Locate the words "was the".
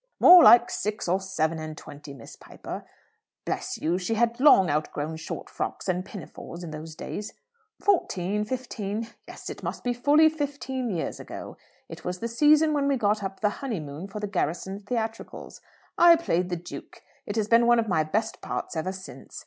12.03-12.27